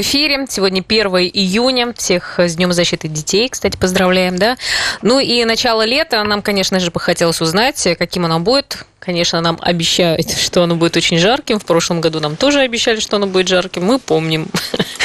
[0.00, 0.46] в эфире.
[0.48, 1.92] Сегодня 1 июня.
[1.92, 4.56] Всех с Днем защиты детей, кстати, поздравляем, да?
[5.02, 6.24] Ну и начало лета.
[6.24, 8.86] Нам, конечно же, бы хотелось узнать, каким оно будет.
[9.00, 11.58] Конечно, нам обещают, что оно будет очень жарким.
[11.58, 13.84] В прошлом году нам тоже обещали, что оно будет жарким.
[13.84, 14.48] Мы помним.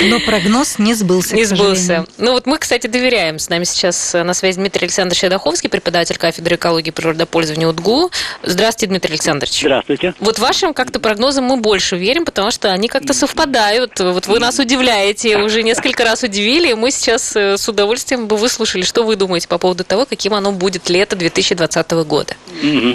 [0.04, 1.34] Но прогноз не сбылся.
[1.34, 2.06] Не сбылся.
[2.18, 3.40] Ну вот мы, кстати, доверяем.
[3.40, 8.12] С нами сейчас на связи Дмитрий Александрович Ядаховский, преподаватель кафедры экологии и природопользования УДГУ.
[8.44, 9.62] Здравствуйте, Дмитрий Александрович.
[9.62, 10.14] Здравствуйте.
[10.20, 13.98] Вот вашим как-то прогнозам мы больше верим, потому что они как-то совпадают.
[14.02, 16.74] Вот вы нас удивляете, уже несколько раз удивили.
[16.74, 20.52] Мы сейчас э, с удовольствием бы выслушали, что вы думаете по поводу того, каким оно
[20.52, 22.36] будет лето 2020 года.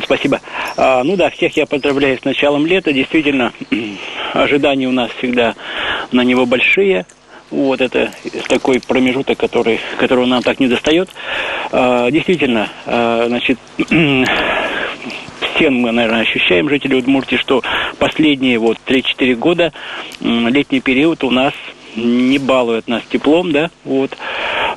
[0.04, 0.40] Спасибо.
[0.92, 2.92] А, ну да, всех я поздравляю с началом лета.
[2.92, 3.52] Действительно,
[4.32, 5.54] ожидания у нас всегда
[6.10, 7.06] на него большие.
[7.52, 8.10] Вот это
[8.48, 11.08] такой промежуток, который, которого нам так не достает.
[11.70, 13.60] А, действительно, а, значит,
[15.54, 17.62] все мы, наверное, ощущаем, жители Удмуртии, что
[18.00, 19.72] последние вот 3-4 года
[20.20, 21.54] летний период у нас
[21.94, 24.16] не балует нас теплом, да, вот.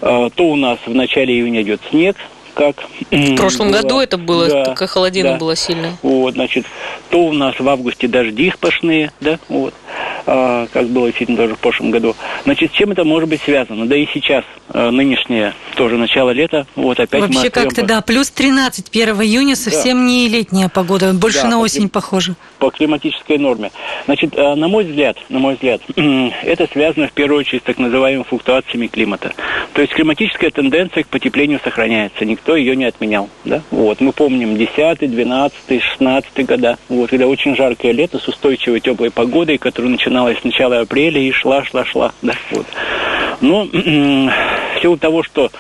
[0.02, 2.18] А, то у нас в начале июня идет снег,
[2.54, 2.76] как...
[3.12, 3.82] В прошлом было.
[3.82, 5.38] году это было, да, такая холодина да.
[5.38, 5.98] была сильная.
[6.02, 6.66] Вот, значит,
[7.10, 9.74] то у нас в августе дожди сплошные, да, вот.
[10.26, 12.16] А, как было действительно тоже в прошлом году.
[12.46, 13.86] Значит, с чем это может быть связано?
[13.88, 18.90] Да и сейчас, а, нынешнее, тоже начало лета, вот опять Вообще как-то, да, плюс 13
[18.90, 20.04] 1 июня, совсем да.
[20.06, 22.36] не летняя погода, больше да, на осень по, похоже.
[22.64, 23.72] По климатической норме.
[24.06, 25.82] Значит, а, на мой взгляд, на мой взгляд,
[26.44, 29.34] это связано в первую очередь с так называемыми флуктуациями климата.
[29.74, 33.64] То есть климатическая тенденция к потеплению сохраняется, никто ее не отменял, да?
[33.70, 39.12] Вот, мы помним 10 12 16 года, вот, когда очень жаркое лето с устойчивой теплой
[39.12, 42.14] погодой, которая начиналась с начала апреля и шла, шла, шла.
[42.22, 42.66] Да, вот.
[43.42, 45.52] Но в силу того, что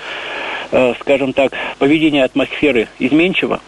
[0.72, 3.60] э, скажем так, поведение атмосферы изменчиво.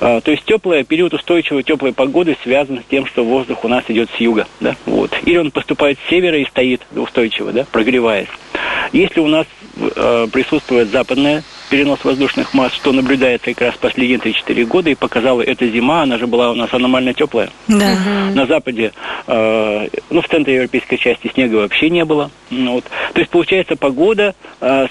[0.00, 3.84] Э, то есть теплый период устойчивой теплой погоды связан с тем, что воздух у нас
[3.88, 4.46] идет с юга.
[4.60, 4.76] Да?
[4.86, 5.10] Вот.
[5.24, 8.28] Или он поступает с севера и стоит устойчиво, да, прогреваясь.
[8.92, 14.64] Если у нас э, присутствует западная перенос воздушных масс, что наблюдается как раз последние 3-4
[14.64, 17.50] года, и показала эта зима, она же была у нас аномально теплая.
[17.68, 17.96] Да.
[18.34, 18.92] На западе,
[19.26, 22.30] э, ну, в центре европейской части снега вообще не было.
[22.50, 22.84] Ну, вот.
[23.12, 24.86] То есть, получается, погода, э,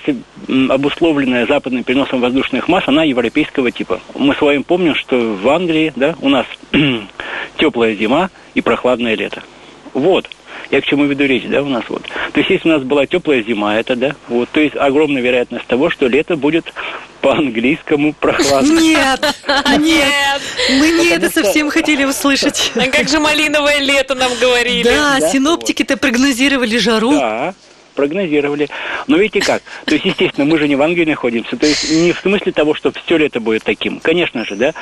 [0.70, 4.00] обусловленная западным переносом воздушных масс, она европейского типа.
[4.16, 6.46] Мы с вами помним, что в Англии, да, у нас
[7.58, 9.44] теплая зима и прохладное лето.
[9.94, 10.30] Вот.
[10.72, 12.04] Я к чему веду речь, да, у нас вот.
[12.04, 15.68] То есть, если у нас была теплая зима, это, да, вот, то есть огромная вероятность
[15.68, 16.66] того, что лето будет
[17.22, 18.80] по-английскому прохладно.
[18.80, 19.36] Нет,
[19.80, 20.42] нет,
[20.78, 22.74] мы не это совсем хотели услышать.
[22.76, 24.84] А как же малиновое лето нам говорили.
[24.84, 27.14] Да, синоптики-то прогнозировали жару.
[27.14, 27.54] Да,
[27.94, 28.70] прогнозировали.
[29.08, 29.62] Но видите как?
[29.86, 31.58] То есть, естественно, мы же не в Англии находимся.
[31.58, 34.00] То есть, не в смысле того, что все лето будет таким.
[34.00, 34.74] Конечно же, да.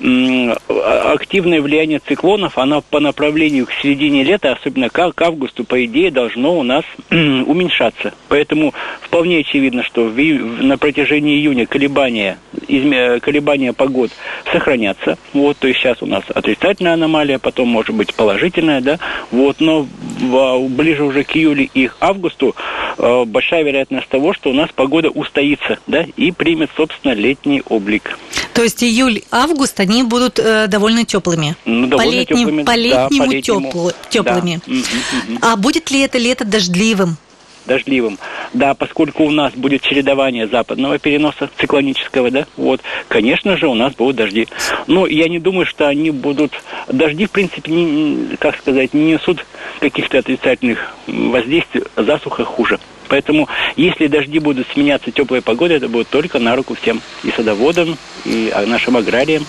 [0.00, 5.84] А, активное влияние циклонов, оно по направлению к середине лета, особенно к, к августу, по
[5.84, 8.12] идее, должно у нас уменьшаться.
[8.28, 12.38] Поэтому вполне очевидно, что в, на протяжении июня колебания,
[12.68, 14.10] изме, колебания погод
[14.52, 15.18] сохранятся.
[15.32, 18.98] Вот, то есть сейчас у нас отрицательная аномалия, потом может быть положительная, да.
[19.30, 22.54] Вот, но ближе уже к июлю и августу
[22.98, 28.18] Э, большая вероятность того, что у нас погода устоится, да, и примет, собственно, летний облик.
[28.54, 31.56] То есть июль-август они будут э, довольно теплыми.
[31.66, 32.62] Ну, довольно по летним, теплыми.
[32.64, 34.60] По летнему, да, по тепло, теплыми.
[34.66, 35.52] Да.
[35.52, 37.18] А будет ли это лето дождливым?
[37.66, 38.18] Дождливым.
[38.52, 43.94] Да, поскольку у нас будет чередование западного переноса циклонического, да, вот, конечно же, у нас
[43.94, 44.48] будут дожди.
[44.86, 46.52] Но я не думаю, что они будут...
[46.88, 49.44] Дожди, в принципе, не, как сказать, не несут
[49.80, 52.78] каких-то отрицательных воздействий, засуха хуже.
[53.08, 57.00] Поэтому, если дожди будут сменяться теплой погодой, это будет только на руку всем.
[57.24, 59.46] И садоводам, и нашим аграриям.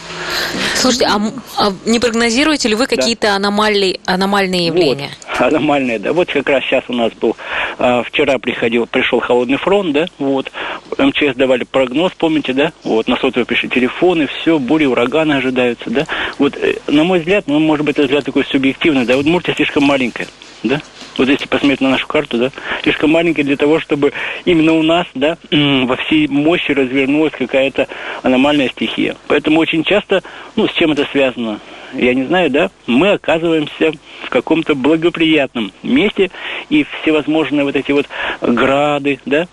[0.76, 1.20] Слушайте, а,
[1.58, 3.36] а не прогнозируете ли вы какие-то да.
[3.36, 5.10] аномальные, аномальные явления?
[5.28, 6.14] Вот, аномальные, да.
[6.14, 7.36] Вот как раз сейчас у нас был,
[7.78, 10.52] а, вчера приходил, пришел холодный фронт, да, вот.
[10.98, 12.72] МЧС давали прогноз, помните, да?
[12.84, 16.06] Вот, на сотовые пришли телефоны, все, бури, ураганы ожидаются, да.
[16.40, 19.56] Вот, э, на мой взгляд, ну, может быть, это взгляд такой субъективный, да, вот Муртия
[19.56, 20.28] слишком маленькая,
[20.64, 20.82] да?
[21.18, 22.52] вот если посмотреть на нашу карту, да,
[22.84, 24.14] слишком маленькая для того, чтобы
[24.46, 27.88] именно у нас, да, во всей мощи развернулась какая-то
[28.24, 29.16] аномальная стихия.
[29.28, 30.24] Поэтому очень часто,
[30.56, 31.60] ну, с чем это связано?
[31.94, 33.94] Я не знаю, да, мы оказываемся
[34.24, 36.32] в каком-то благоприятном месте,
[36.70, 38.08] и всевозможные вот эти вот
[38.42, 39.48] грады, да,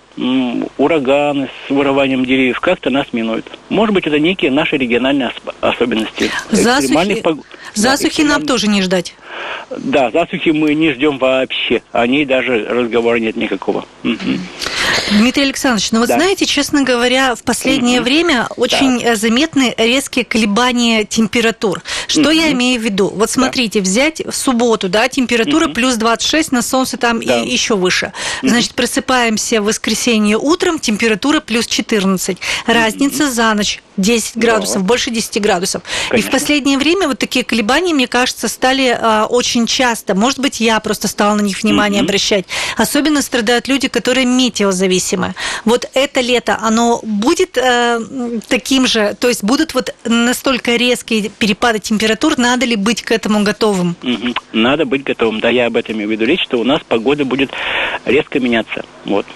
[0.78, 3.46] ураганы с вырыванием деревьев как-то нас минуют.
[3.69, 6.31] Может быть, это некие наши региональные особенности.
[6.50, 7.38] Засухи, пог...
[7.75, 9.14] засухи да, нам тоже не ждать.
[9.76, 11.82] Да, засухи мы не ждем вообще.
[11.90, 13.84] О ней даже разговора нет никакого.
[14.04, 14.38] Угу.
[15.10, 16.14] Дмитрий Александрович, ну вот Да.
[16.16, 18.04] знаете, честно говоря, в последнее Мгм.
[18.04, 21.82] время очень э, заметны резкие колебания температур.
[22.06, 22.52] Что я Мгм.
[22.54, 23.08] имею в виду?
[23.14, 25.74] Вот смотрите, взять в субботу, да, температура Мгм.
[25.74, 27.42] плюс 26, на солнце там Да.
[27.42, 28.12] и еще выше.
[28.42, 28.50] Мгм.
[28.50, 32.38] Значит, просыпаемся в воскресенье утром, температура плюс 14.
[32.66, 35.82] Разница за ночь 10 градусов, больше 10 градусов.
[35.82, 36.30] И в Конечно.
[36.30, 40.14] последнее время вот такие колебания, мне кажется, стали а, очень часто.
[40.14, 42.08] Может быть, я просто стала на них внимание Мгм.
[42.08, 42.44] обращать.
[42.76, 44.94] Особенно страдают люди, которые метеозависимы.
[45.64, 48.00] Вот это лето, оно будет э,
[48.49, 53.43] таким же, то есть будут вот настолько резкие перепады температур, надо ли быть к этому
[53.43, 53.96] готовым?
[54.52, 55.41] Надо быть готовым.
[55.41, 57.50] Да, я об этом имею в виду речь, что у нас погода будет
[58.05, 58.85] резко меняться.
[59.05, 59.26] Вот.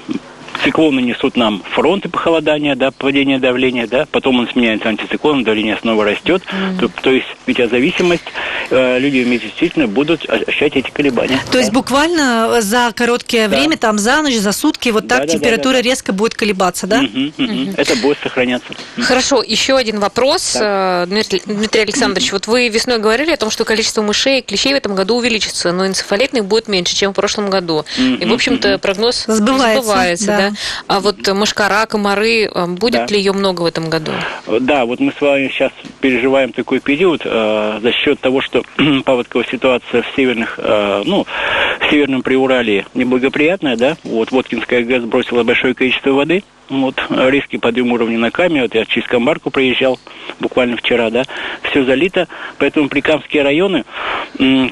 [0.69, 6.05] Циклоны несут нам фронты похолодания, да, падение давления, да, потом он сменяется антициклоном, давление снова
[6.05, 6.43] растет.
[6.79, 8.25] То, то есть метеозависимость,
[8.69, 11.41] э, люди действительно будут ощущать эти колебания.
[11.51, 11.75] То есть Да.
[11.79, 13.57] буквально за короткое Да.
[13.57, 15.39] время, там за ночь, за сутки, вот так Да-да-да-да-да.
[15.39, 17.01] температура резко будет колебаться, да?
[17.01, 17.75] Мгм, мгм.
[17.79, 18.69] Это будет сохраняться.
[19.01, 21.09] Хорошо, еще один вопрос, Так.
[21.09, 22.31] э, Дмитрий, Александрович.
[22.33, 25.73] Вот вы весной говорили о том, что количество мышей и клещей в этом году увеличится,
[25.73, 27.87] но энцефалитных будет меньше, чем в прошлом году.
[27.97, 30.37] И, в общем-то, прогноз Сбывается, сбывается, да.
[30.51, 30.53] да.
[30.87, 33.15] А вот мышкара, комары, э, будет Да.
[33.15, 34.13] ли ее много в этом году?
[34.47, 38.63] Да, вот мы с вами сейчас переживаем такой период э, за счет того, что
[39.05, 41.27] паводковая ситуация в северных, э, ну,
[41.81, 47.59] в северном Приурале неблагоприятная, да, вот Воткинская ГЭС бросила большое количество воды, вот, э, резкий
[47.59, 49.99] подъем уровня на Каме, вот я через Камбарку проезжал
[50.41, 51.25] буквально вчера, да,
[51.63, 53.85] все залито, поэтому прикамские районы,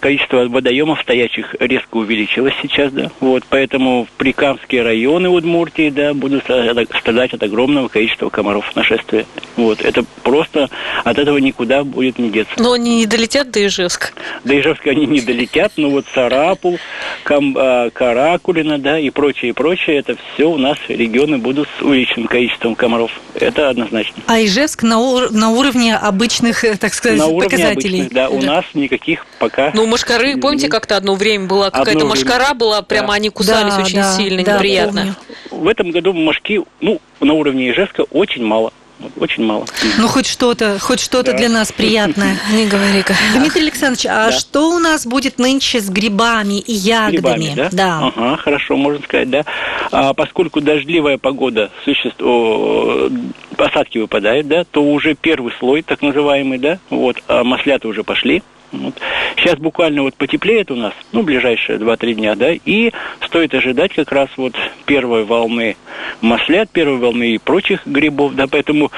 [0.00, 6.88] количество водоемов стоячих резко увеличилось сейчас, да, вот, поэтому прикамские районы Удмуртии, да, будут страдать
[6.98, 9.26] страдать от огромного количества комаров нашествия,
[9.56, 10.68] вот, это просто,
[11.04, 12.54] от этого никуда будет не деться.
[12.58, 14.08] Но они не долетят до Ижевска.
[14.44, 16.78] До Ижевска они не долетят, но вот Сарапул,
[17.22, 21.82] Кам, а, Каракулина, да, и прочее, и прочее, это все у нас регионы будут с
[21.82, 23.10] увеличенным количеством комаров.
[23.34, 24.22] Это однозначно.
[24.26, 24.98] А Ижевск на,
[25.30, 28.00] на уровне обычных, э, так сказать, На уровне показателей.
[28.02, 29.70] обычных, да, у нас никаких пока...
[29.74, 32.54] Ну, мошкары, помните, как-то одно время была Одно какая-то время.
[32.54, 33.14] была, прямо Да.
[33.14, 35.16] они кусались Да, очень да, сильно, да, неприятно.
[35.50, 35.64] помню.
[35.64, 38.72] В этом году мошки, ну, на уровне Ижевска очень мало.
[39.20, 39.66] Очень мало.
[39.98, 41.36] Ну, хоть что-то, хоть что-то Да.
[41.36, 42.38] для нас приятное.
[42.50, 43.14] Не говори-ка.
[43.34, 44.32] Дмитрий Александрович, а Да.
[44.32, 47.44] что у нас будет нынче с грибами и ягодами?
[47.50, 48.10] Грибами, да?
[48.16, 49.44] Ага, хорошо, можно сказать, да.
[49.92, 53.10] А, поскольку дождливая погода, существо,
[53.58, 58.42] осадки выпадают, да, то уже первый слой, так называемый, да, вот, а маслята уже пошли.
[58.72, 58.94] Вот.
[59.36, 62.90] Сейчас буквально вот потеплеет у нас, ну, ближайшие 2-3 дня, да, и
[63.24, 64.54] стоит ожидать как раз вот
[64.86, 65.76] первой волны
[66.20, 68.90] маслят, первой волны и прочих грибов, да, поэтому,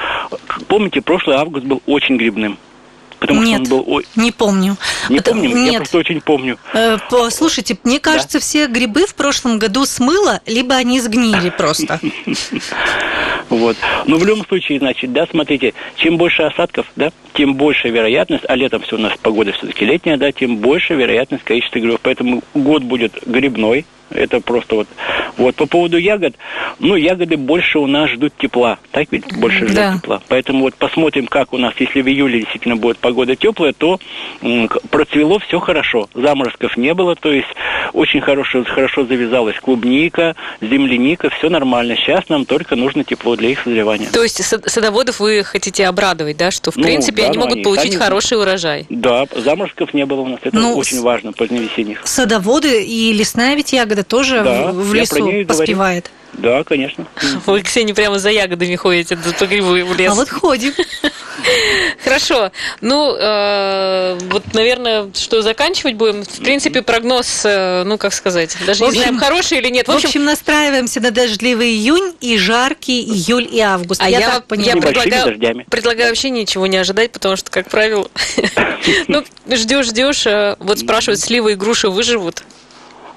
[0.67, 2.57] помните, прошлый август был очень грибным.
[3.19, 3.65] Потому Нет.
[3.65, 3.93] что он был...
[3.93, 4.77] ой, Не помню.
[5.09, 5.57] Не Потому- помним?
[5.57, 5.75] Я Нет.
[5.79, 6.57] просто очень помню.
[6.73, 6.97] Э,
[7.31, 11.99] Слушайте, мне кажется, все грибы в прошлом году смыло, либо они сгнили просто.
[13.49, 13.75] Вот.
[14.05, 18.55] Но в любом случае, значит, да, смотрите, чем больше осадков, да, тем больше вероятность, а
[18.55, 21.99] летом все у нас погода все-таки летняя, да, тем больше вероятность количества грибов.
[22.01, 23.85] Поэтому год будет грибной.
[24.11, 24.87] Это просто вот.
[25.37, 26.35] Вот по поводу ягод,
[26.79, 28.77] ну, ягоды больше у нас ждут тепла.
[28.91, 29.95] Так ведь больше ждут Да.
[29.97, 30.21] тепла.
[30.27, 33.99] Поэтому вот посмотрим, как у нас, если в июле действительно будет погода теплая, то
[34.41, 36.09] м, процвело все хорошо.
[36.13, 37.47] Заморозков не было, то есть
[37.93, 41.95] очень хорошо, хорошо завязалась клубника, земляника, все нормально.
[41.95, 44.09] Сейчас нам только нужно тепло для их созревания.
[44.11, 47.53] То есть сад- садоводов вы хотите обрадовать, да, что в Ну, принципе да, они могут
[47.55, 48.85] они получить сами- хороший урожай.
[48.89, 50.39] Да, заморозков не было у нас.
[50.43, 52.01] Это Ну, очень важно, поздневесенних.
[52.05, 55.47] Садоводы и лесная ведь ягода тоже Да, в в я лесу и говорю.
[55.47, 56.11] поспевает.
[56.33, 57.07] Да, конечно.
[57.47, 60.11] Вы, Ксения, прямо за ягодами ходите, по грибы в лес.
[60.11, 60.73] А вот ходим.
[62.03, 62.51] Хорошо.
[62.81, 66.23] Ну, э, вот, наверное, что заканчивать будем.
[66.23, 69.87] В принципе, прогноз, э, ну, как сказать, даже В общем- не знаем, хороший или нет.
[69.87, 74.01] В общем, настраиваемся на дождливый июнь и жаркий июль и август.
[74.01, 74.75] а я, так я понимаю.
[74.77, 75.65] Небольшими предлагаю, дождями.
[75.69, 78.09] предлагаю вообще ничего не ожидать, потому что, как правило,
[79.07, 82.43] ну, ждешь, ждешь, э, вот спрашивают, сливы и груши выживут.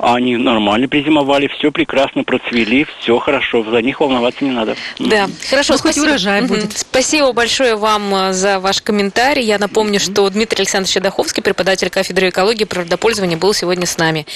[0.03, 4.75] А Они нормально призимовали, все прекрасно процвели, все хорошо, за них волноваться не надо.
[4.99, 6.05] Да, хорошо, Ну, хоть спасибо.
[6.07, 6.49] урожай Мгм.
[6.49, 6.77] будет.
[6.77, 9.45] Спасибо большое вам э, за ваш комментарий.
[9.45, 14.27] Я напомню, что Дмитрий Александрович Чадаховский, преподаватель кафедры экологии и природопользования, был сегодня с нами.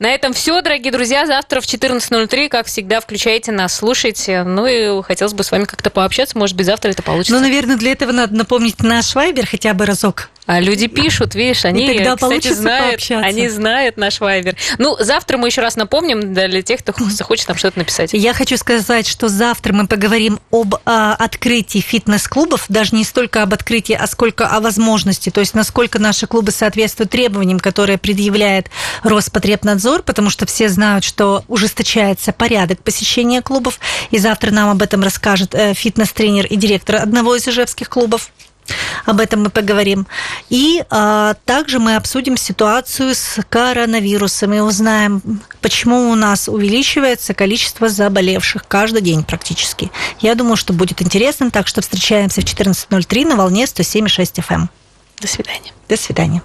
[0.00, 1.24] На этом все, дорогие друзья.
[1.24, 4.42] Завтра в 14.03, как всегда, включайте нас, слушайте.
[4.42, 6.36] Ну и хотелось бы с вами как-то пообщаться.
[6.36, 7.32] Может быть, завтра это получится.
[7.34, 10.30] Ну, наверное, для этого надо напомнить наш вайбер хотя бы разок.
[10.44, 13.26] А люди пишут, видишь, они, И тогда кстати, знают, пообщаться.
[13.26, 14.56] они знают наш вайбер.
[14.78, 18.10] Ну, завтра мы еще раз напомним для тех, кто захочет нам что-то написать.
[18.12, 23.54] Я хочу сказать, что завтра мы поговорим об а, открытии фитнес-клубов, даже не столько об
[23.54, 28.68] открытии, а сколько о возможности, то есть насколько наши клубы соответствуют требованиям, которые предъявляет
[29.04, 33.78] Роспотребнадзор, потому что все знают, что ужесточается порядок посещения клубов,
[34.10, 38.30] и завтра нам об этом расскажет э, фитнес-тренер и директор одного из ижевских клубов.
[39.04, 40.06] Об этом мы поговорим.
[40.48, 45.22] И а, также мы обсудим ситуацию с коронавирусом и узнаем,
[45.60, 49.90] почему у нас увеличивается количество заболевших каждый день практически.
[50.20, 54.68] Я думаю, что будет интересно, так что встречаемся в 14.03 на волне 107,6 FM.
[55.20, 55.72] До свидания.
[55.88, 56.42] До свидания.